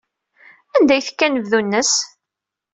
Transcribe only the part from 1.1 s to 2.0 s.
anebdu-nnes?